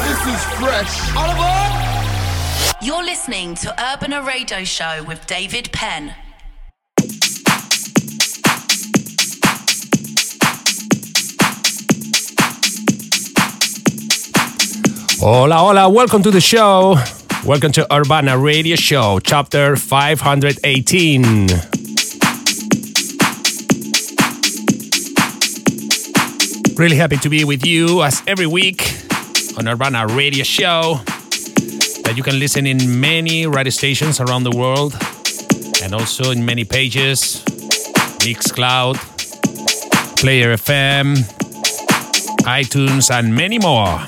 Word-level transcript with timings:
this 0.00 0.26
is 0.26 0.42
fresh. 0.58 1.14
All 1.14 1.30
aboard! 1.30 1.72
You're 2.82 3.04
listening 3.04 3.54
to 3.56 3.74
Urban 3.92 4.12
Radio 4.24 4.64
Show 4.64 5.04
with 5.06 5.26
David 5.26 5.70
Penn. 5.72 6.14
Hola, 15.20 15.56
hola, 15.56 15.90
welcome 15.90 16.22
to 16.22 16.30
the 16.30 16.40
show. 16.40 16.96
Welcome 17.44 17.72
to 17.72 17.86
Urbana 17.94 18.38
Radio 18.38 18.76
Show, 18.76 19.18
chapter 19.18 19.76
518. 19.76 21.79
Really 26.80 26.96
happy 26.96 27.18
to 27.18 27.28
be 27.28 27.44
with 27.44 27.66
you 27.66 28.02
as 28.02 28.22
every 28.26 28.46
week 28.46 28.90
on 29.58 29.68
Urbana 29.68 30.06
Radio 30.06 30.42
Show 30.44 31.02
that 32.04 32.14
you 32.16 32.22
can 32.22 32.38
listen 32.38 32.66
in 32.66 32.98
many 32.98 33.46
radio 33.46 33.68
stations 33.68 34.18
around 34.18 34.44
the 34.44 34.50
world 34.50 34.96
and 35.82 35.92
also 35.92 36.30
in 36.30 36.42
many 36.42 36.64
pages 36.64 37.44
Mixcloud, 38.24 38.96
Player 40.16 40.54
FM, 40.56 41.16
iTunes, 42.46 43.10
and 43.10 43.34
many 43.34 43.58
more. 43.58 44.00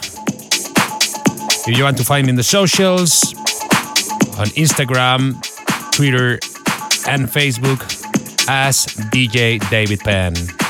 If 1.69 1.77
you 1.77 1.85
want 1.85 1.99
to 1.99 2.05
find 2.05 2.27
me 2.27 2.31
in 2.31 2.37
the 2.37 2.43
socials, 2.43 3.35
on 4.39 4.47
Instagram, 4.57 5.43
Twitter, 5.93 6.39
and 7.07 7.29
Facebook 7.29 7.83
as 8.49 8.87
DJ 9.13 9.61
David 9.69 10.01
Penn. 10.01 10.62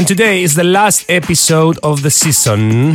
And 0.00 0.08
today 0.08 0.42
is 0.42 0.54
the 0.54 0.64
last 0.64 1.04
episode 1.10 1.78
of 1.82 2.00
the 2.00 2.08
season. 2.10 2.94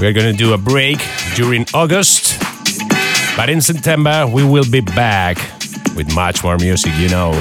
We're 0.00 0.14
gonna 0.14 0.32
do 0.32 0.54
a 0.54 0.56
break 0.56 0.96
during 1.34 1.66
August, 1.74 2.40
but 3.36 3.50
in 3.50 3.60
September 3.60 4.26
we 4.26 4.42
will 4.42 4.64
be 4.70 4.80
back 4.80 5.36
with 5.94 6.14
much 6.14 6.42
more 6.42 6.56
music, 6.56 6.94
you 6.96 7.10
know. 7.10 7.32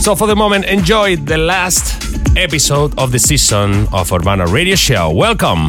So 0.00 0.16
for 0.16 0.26
the 0.26 0.34
moment, 0.34 0.64
enjoy 0.64 1.14
the 1.14 1.38
last 1.38 2.02
episode 2.36 2.98
of 2.98 3.12
the 3.12 3.20
season 3.20 3.86
of 3.92 4.12
Urbana 4.12 4.48
Radio 4.48 4.74
Show. 4.74 5.12
Welcome. 5.12 5.68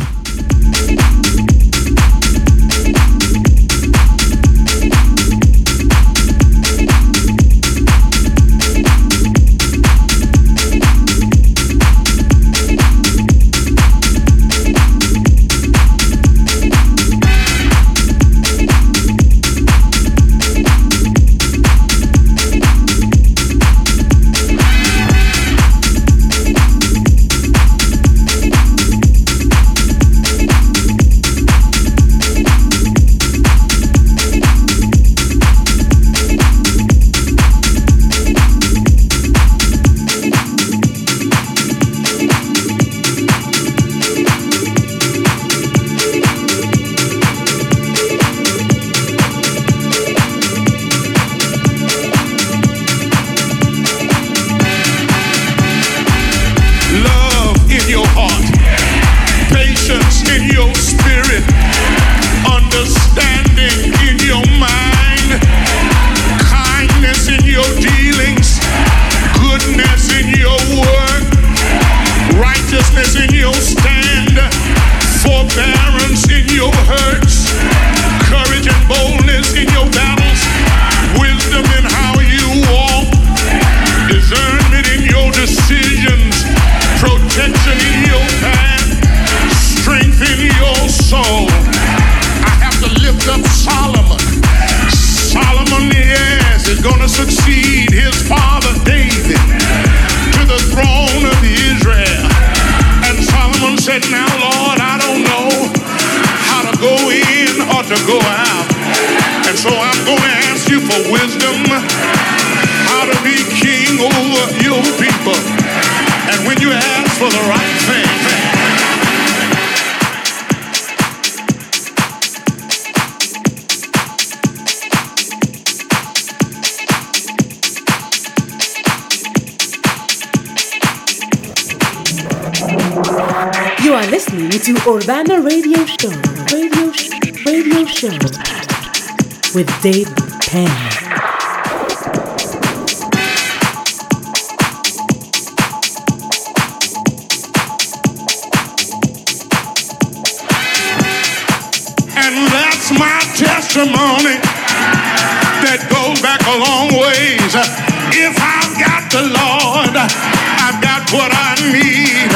What 161.13 161.31
I 161.33 161.57
need. 161.73 162.31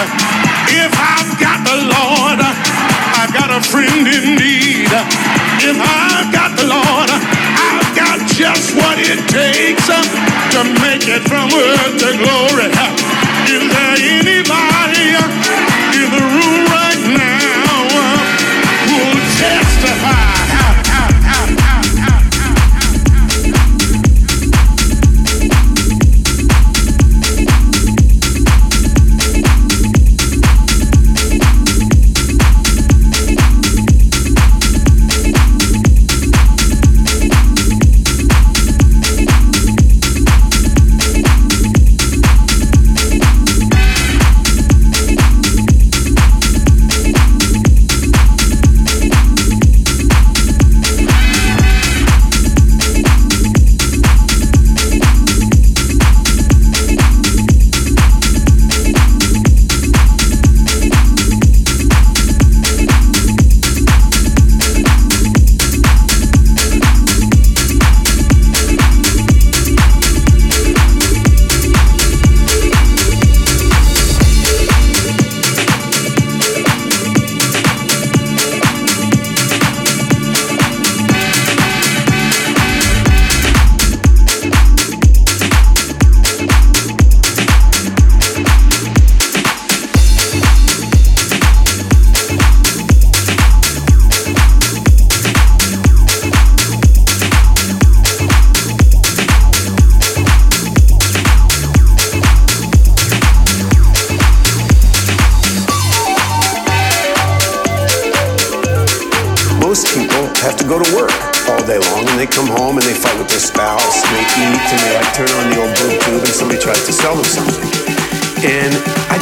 If 0.74 0.94
I've 0.98 1.32
got 1.38 1.62
the 1.62 1.78
Lord, 1.78 2.40
I've 2.42 3.34
got 3.34 3.50
a 3.54 3.62
friend 3.62 4.08
in 4.08 4.36
need. 4.36 4.90
If 5.62 5.78
I've 5.78 6.34
got 6.34 6.58
the 6.58 6.66
Lord, 6.66 7.43
just 8.34 8.76
what 8.76 8.98
it 8.98 9.22
takes 9.30 9.86
uh, 9.90 10.02
to 10.54 10.62
make 10.82 11.06
it 11.06 11.22
from 11.30 11.46
earth 11.54 11.94
to 12.02 12.10
glory. 12.18 12.66
Uh, 12.74 12.90
is 13.46 13.62
there 13.70 13.98
anybody 14.18 15.06
uh, 15.14 15.63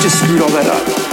just 0.02 0.18
screwed 0.18 0.42
all 0.42 0.50
that 0.50 0.66
up. 0.66 1.11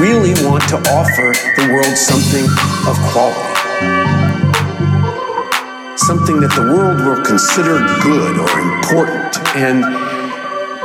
Really 0.00 0.34
want 0.44 0.66
to 0.68 0.76
offer 0.90 1.32
the 1.56 1.70
world 1.72 1.96
something 1.96 2.44
of 2.88 2.96
quality. 3.12 3.54
Something 5.96 6.40
that 6.40 6.52
the 6.56 6.66
world 6.72 7.00
will 7.06 7.22
consider 7.24 7.78
good 8.02 8.38
or 8.38 8.50
important. 8.60 9.38
And 9.56 9.82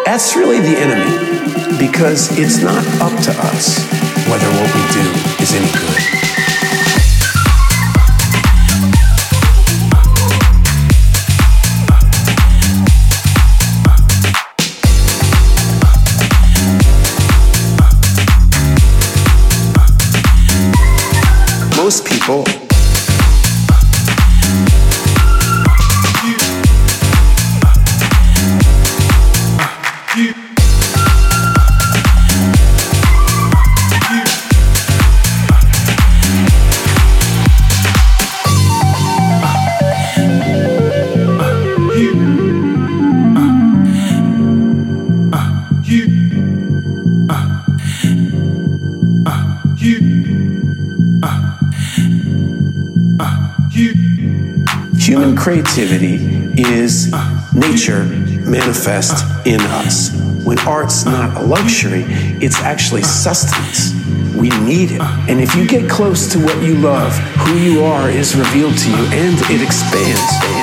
that's 0.05 0.35
really 0.35 0.59
the 0.59 0.77
enemy 0.77 1.77
because 1.77 2.37
it's 2.37 2.61
not 2.61 2.85
up 3.01 3.13
to 3.23 3.31
us 3.53 3.79
whether 4.29 4.49
what 4.61 4.69
we 4.75 4.83
do 4.93 5.05
is 5.41 5.53
any 5.53 5.71
good. 5.71 6.38
Manifest 58.89 59.45
in 59.45 59.61
us. 59.61 60.11
When 60.43 60.57
art's 60.59 61.05
not 61.05 61.37
a 61.37 61.45
luxury, 61.45 62.03
it's 62.41 62.59
actually 62.61 63.03
sustenance. 63.03 63.93
We 64.35 64.49
need 64.61 64.91
it. 64.91 65.01
And 65.01 65.39
if 65.39 65.55
you 65.55 65.67
get 65.67 65.89
close 65.89 66.31
to 66.33 66.39
what 66.39 66.61
you 66.63 66.75
love, 66.75 67.13
who 67.13 67.57
you 67.57 67.83
are 67.83 68.09
is 68.09 68.35
revealed 68.35 68.77
to 68.77 68.89
you 68.89 69.05
and 69.11 69.37
it 69.51 69.61
expands. 69.61 70.58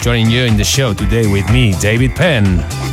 Joining 0.00 0.30
you 0.30 0.44
in 0.44 0.56
the 0.56 0.64
show 0.64 0.92
today 0.92 1.30
with 1.30 1.48
me, 1.50 1.72
David 1.80 2.16
Penn. 2.16 2.89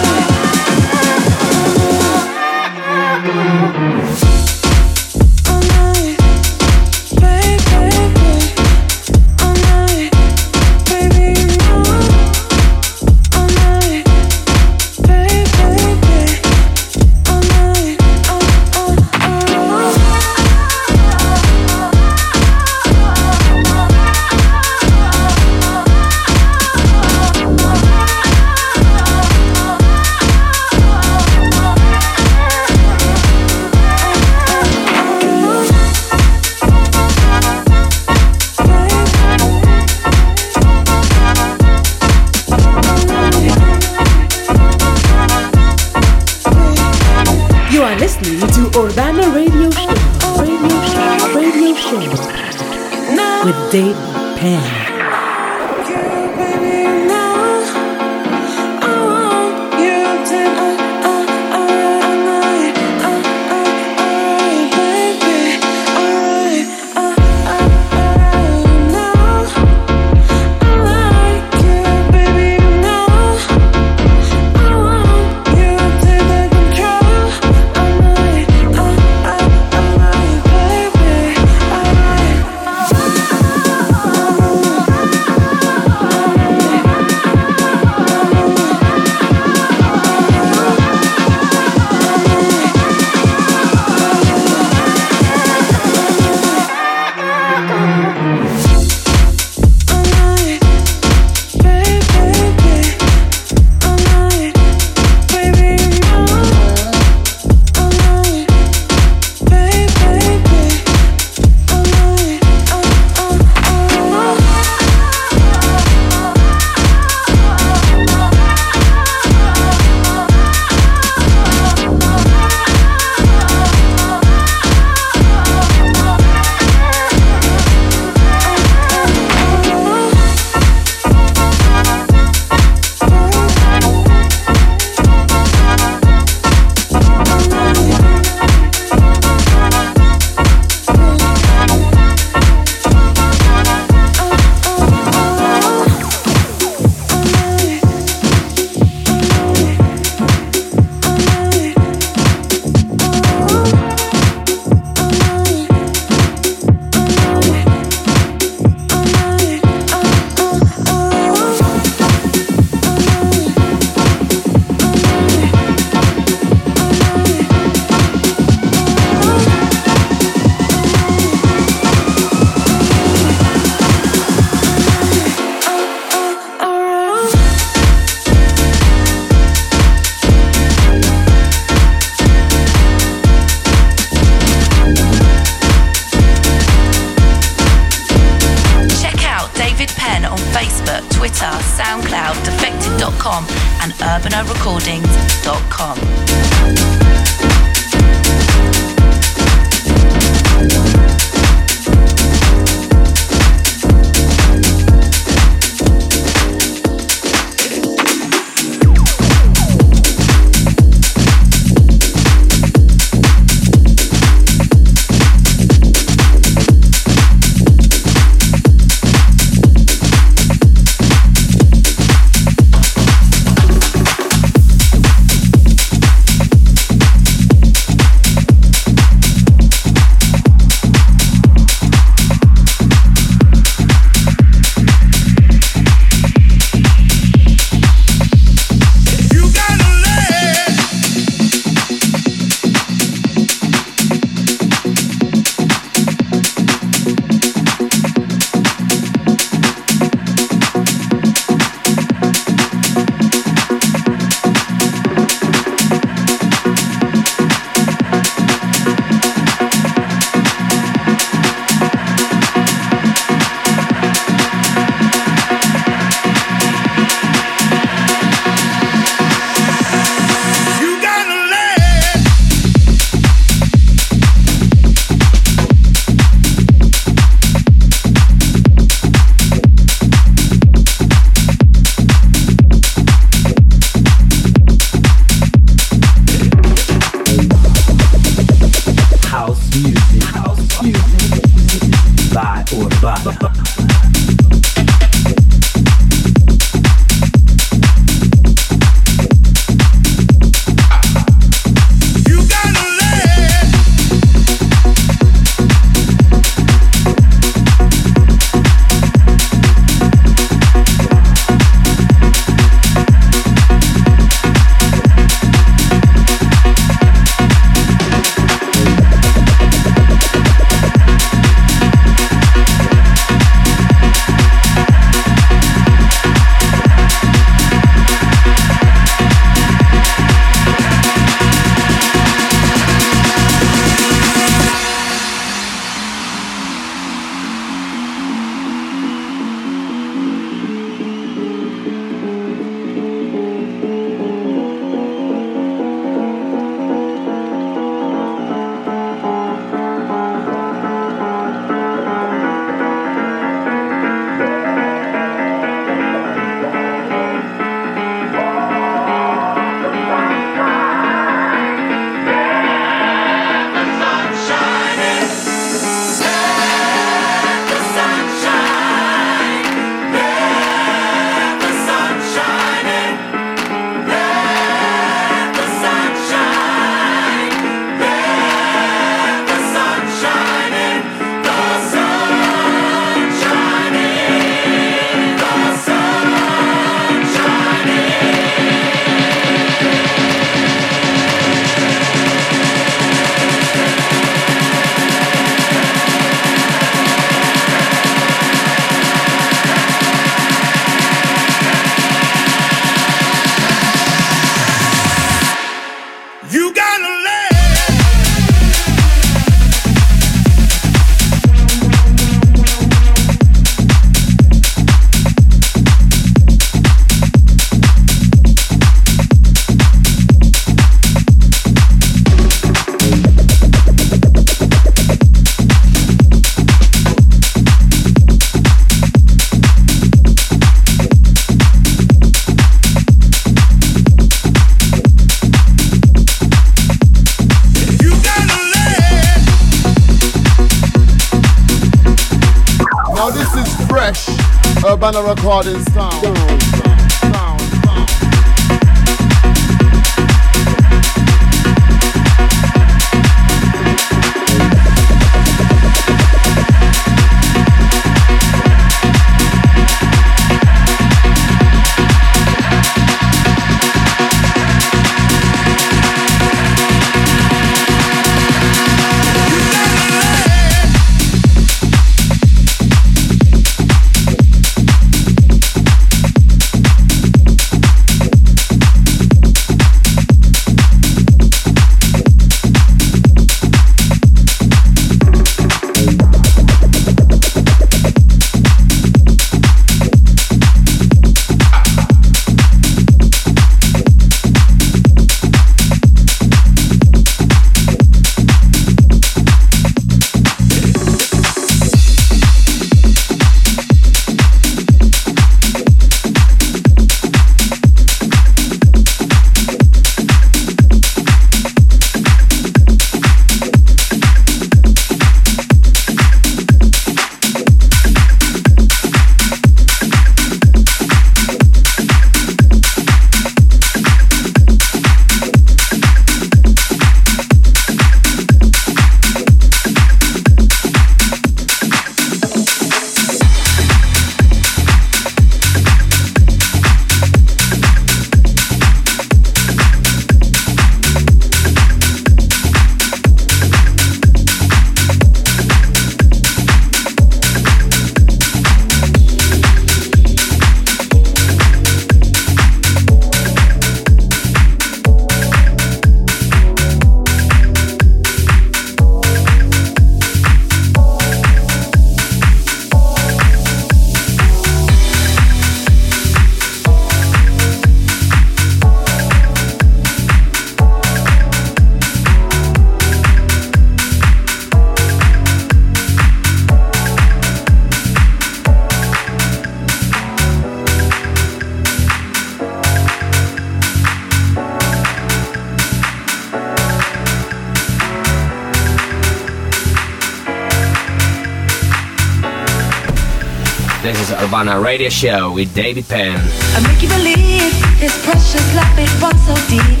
Urbana 594.56 594.80
Radio 594.80 595.10
Show 595.10 595.52
with 595.52 595.74
David 595.74 596.08
Penn. 596.08 596.32
I 596.32 596.80
make 596.88 597.04
you 597.04 597.12
believe 597.12 597.76
this 598.00 598.16
precious 598.24 598.64
love 598.72 598.96
it 598.96 599.12
runs 599.20 599.36
so 599.44 599.52
deep. 599.68 600.00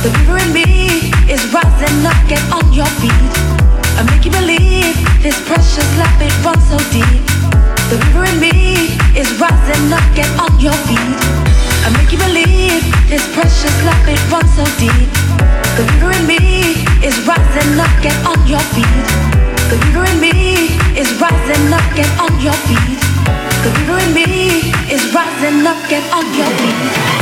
The 0.00 0.08
river 0.16 0.40
in 0.40 0.48
me 0.56 1.12
is 1.28 1.44
rising 1.52 2.00
up, 2.00 2.16
get 2.24 2.40
on 2.48 2.72
your 2.72 2.88
feet. 3.04 3.32
I 4.00 4.08
make 4.08 4.24
you 4.24 4.32
believe 4.32 4.96
this 5.20 5.36
precious 5.44 5.84
love 6.00 6.08
it 6.24 6.32
runs 6.40 6.64
so 6.72 6.80
deep. 6.88 7.20
The 7.92 8.00
river 8.08 8.32
in 8.32 8.40
me 8.40 8.96
is 9.12 9.28
rising 9.36 9.92
up, 9.92 10.08
get 10.16 10.32
on 10.40 10.56
your 10.56 10.78
feet. 10.88 11.20
I 11.84 11.92
make 11.92 12.16
you 12.16 12.20
believe 12.24 12.80
this 13.12 13.28
precious 13.36 13.76
love 13.84 14.08
it 14.08 14.24
runs 14.32 14.56
so 14.56 14.64
deep. 14.80 15.12
The 15.76 15.84
river 16.00 16.16
in 16.16 16.24
me 16.24 16.80
is 17.04 17.12
rising 17.28 17.76
up, 17.76 17.92
get 18.00 18.16
on 18.24 18.40
your 18.48 18.64
feet. 18.72 19.04
The 19.68 19.76
river 19.84 20.08
in 20.08 20.16
me 20.16 20.80
is 20.96 21.12
rising 21.20 21.68
up, 21.76 21.84
get 21.92 22.08
on 22.16 22.32
your 22.40 22.56
feet. 22.64 23.11
The 23.62 23.70
river 23.78 23.98
in 23.98 24.12
me 24.12 24.72
is 24.90 25.14
rising 25.14 25.64
up, 25.64 25.88
get 25.88 26.02
on 26.12 26.24
your 26.34 26.46
feet. 26.58 27.21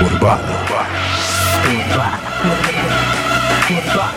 Urbana. 0.00 0.54
Urbana. 0.54 0.98
Urbana. 1.66 2.18
Urbana. 3.68 4.14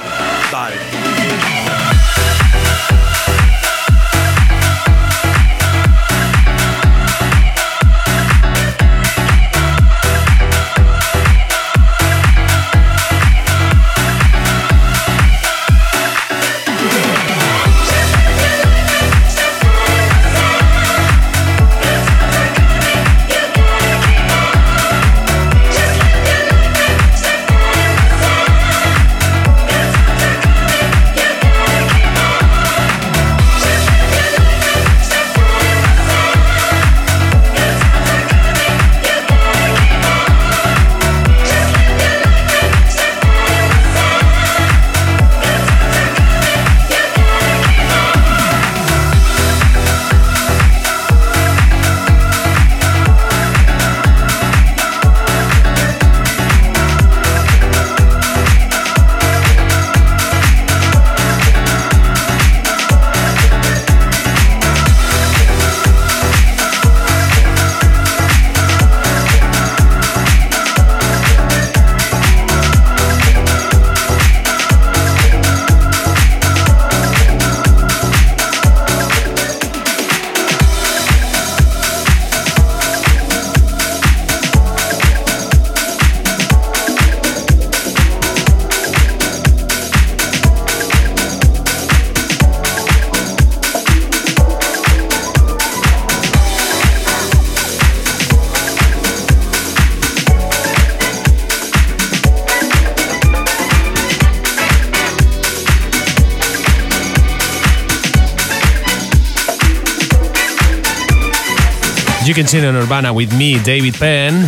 You 112.31 112.35
can 112.35 112.45
tune 112.45 112.63
on 112.63 112.77
Urbana 112.77 113.13
with 113.13 113.37
me, 113.37 113.61
David 113.61 113.93
Penn. 113.95 114.47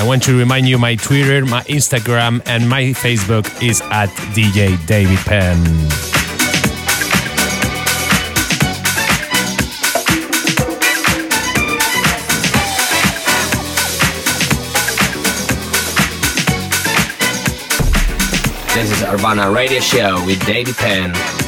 I 0.00 0.04
want 0.06 0.22
to 0.22 0.38
remind 0.38 0.66
you 0.66 0.78
my 0.78 0.94
Twitter, 0.94 1.44
my 1.44 1.60
Instagram, 1.64 2.40
and 2.46 2.66
my 2.66 2.94
Facebook 2.94 3.44
is 3.62 3.82
at 3.90 4.08
DJ 4.32 4.74
David 4.86 5.18
Penn. 5.18 5.62
This 18.72 18.90
is 18.90 19.02
Urbana 19.02 19.50
Radio 19.50 19.80
Show 19.80 20.24
with 20.24 20.42
David 20.46 20.74
Penn. 20.76 21.43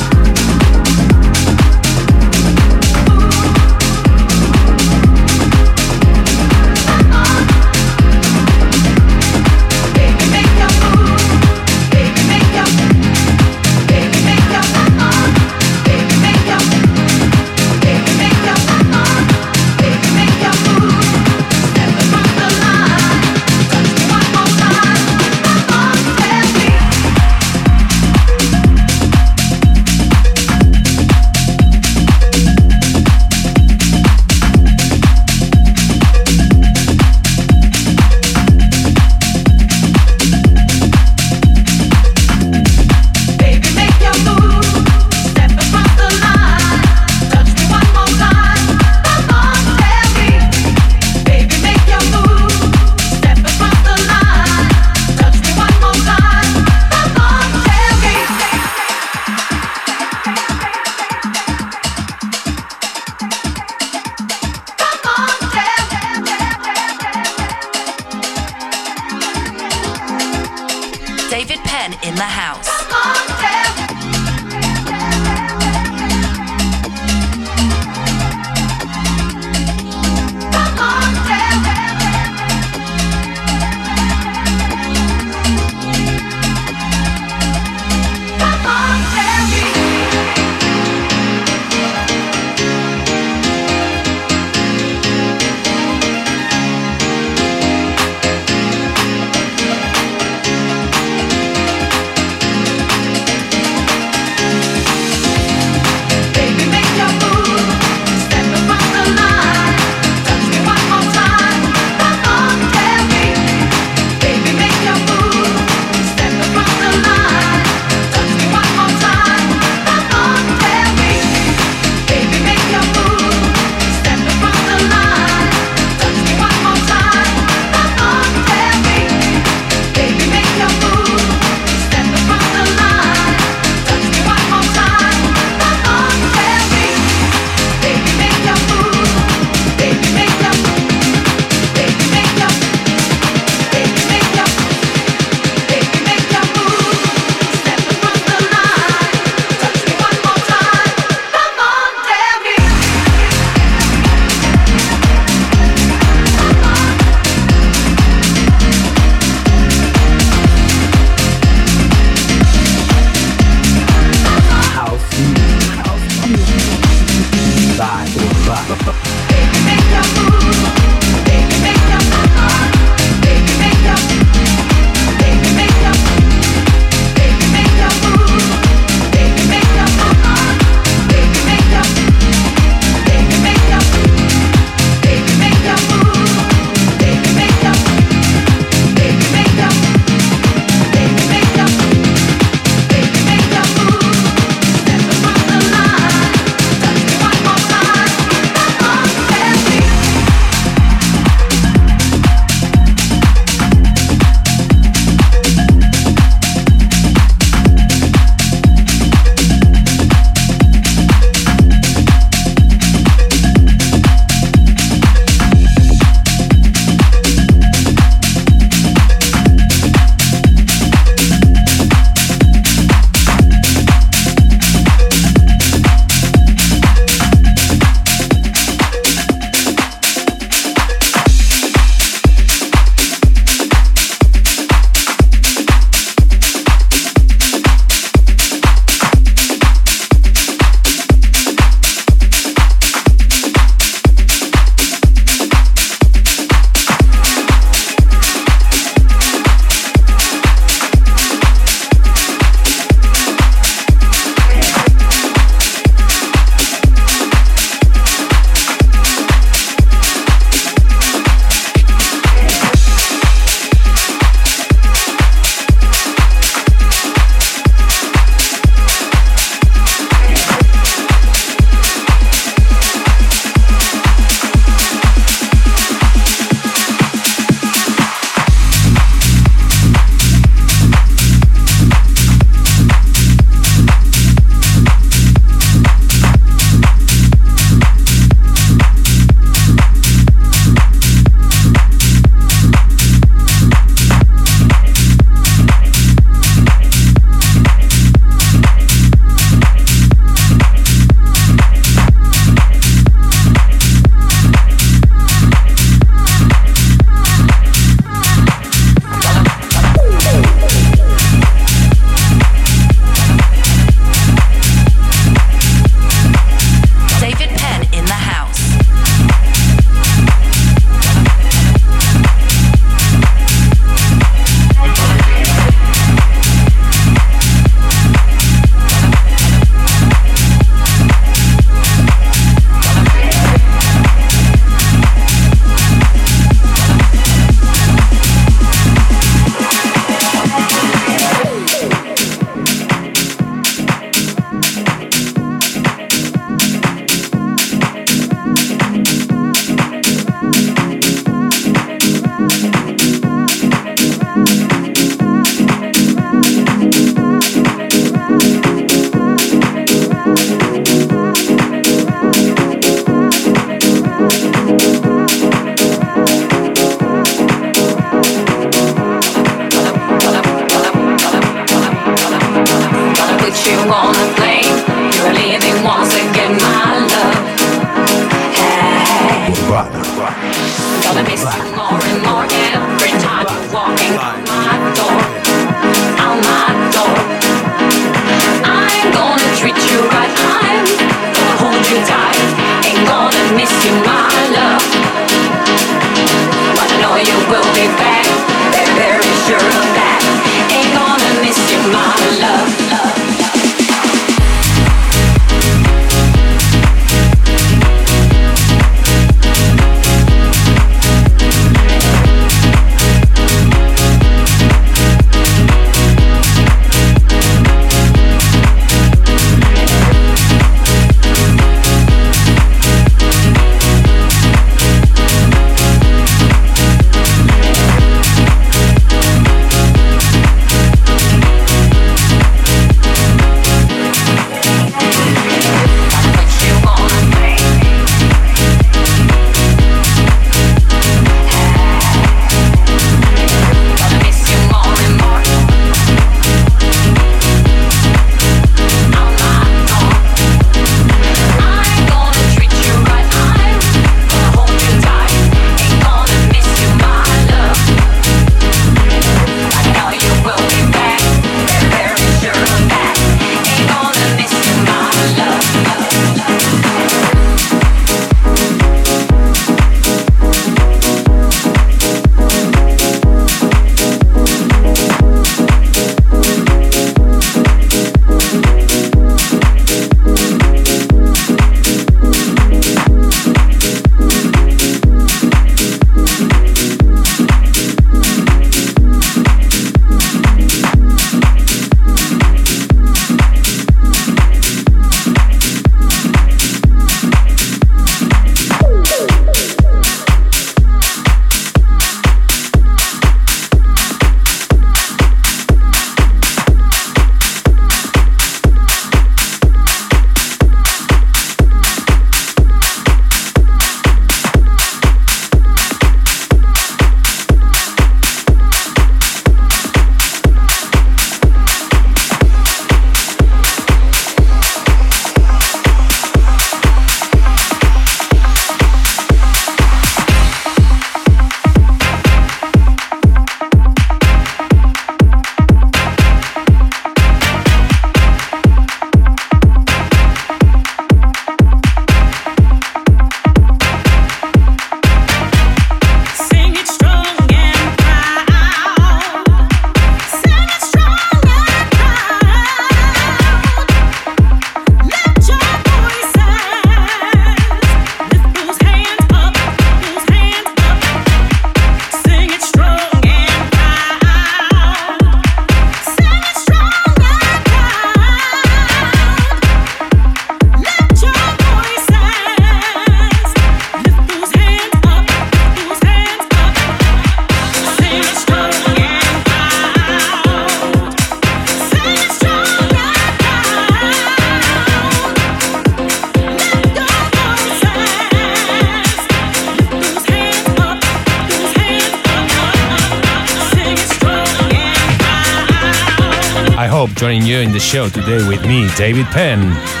today 598.21 598.47
with 598.47 598.65
me, 598.65 598.87
David 598.95 599.25
Penn. 599.27 600.00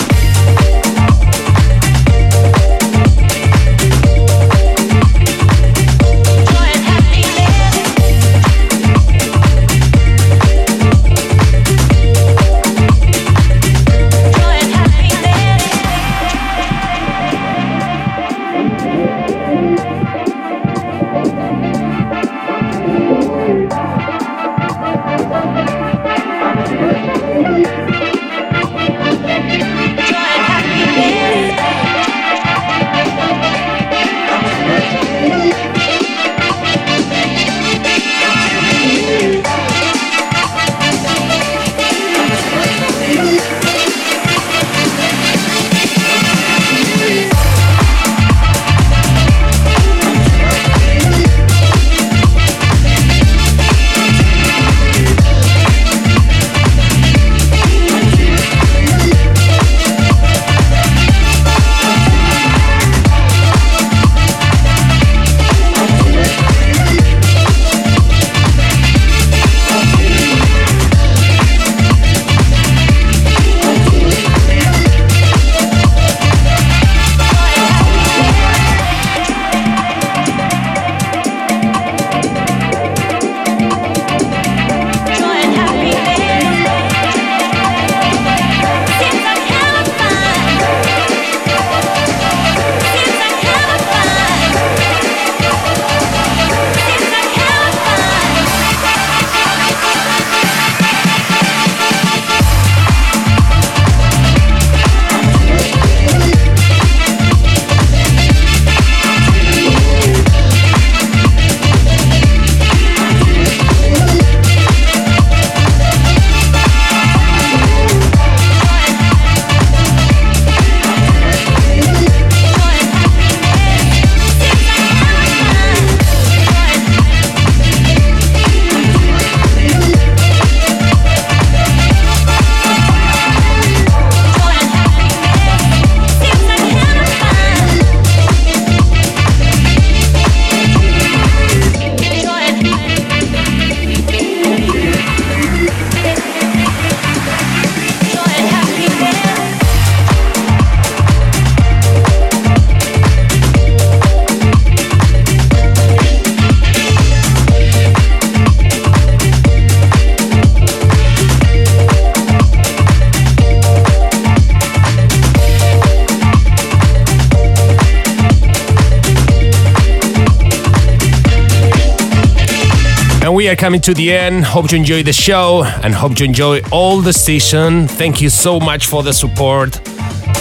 coming 173.68 173.82
to 173.82 173.94
the 173.94 174.14
end. 174.14 174.46
Hope 174.46 174.72
you 174.72 174.78
enjoy 174.78 175.04
the 175.04 175.12
show 175.12 175.66
and 175.84 175.94
hope 175.94 176.18
you 176.22 176.26
enjoy 176.26 176.62
all 176.72 177.02
the 177.02 177.12
station. 177.12 177.86
Thank 177.86 178.22
you 178.22 178.30
so 178.30 178.62
much 178.62 178.88
for 178.88 179.04
the 179.04 179.12
support. 179.12 179.74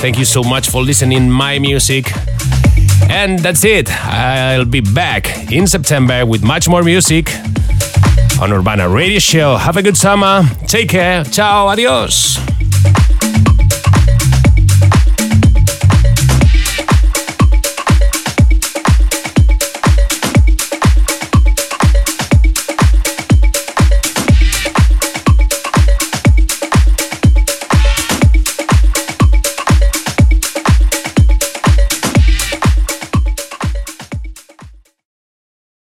Thank 0.00 0.16
you 0.16 0.24
so 0.24 0.44
much 0.44 0.70
for 0.70 0.80
listening 0.80 1.28
my 1.28 1.58
music. 1.58 2.06
And 3.10 3.40
that's 3.40 3.64
it. 3.64 3.90
I'll 3.90 4.64
be 4.64 4.80
back 4.80 5.50
in 5.50 5.66
September 5.66 6.24
with 6.24 6.44
much 6.44 6.68
more 6.68 6.84
music 6.84 7.34
on 8.40 8.52
Urbana 8.52 8.88
Radio 8.88 9.18
Show. 9.18 9.56
Have 9.56 9.76
a 9.76 9.82
good 9.82 9.96
summer. 9.96 10.44
Take 10.68 10.88
care. 10.90 11.24
Ciao. 11.24 11.66
Adios. 11.66 12.45